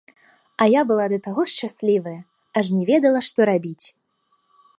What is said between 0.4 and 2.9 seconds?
А я была да таго шчаслівая, аж не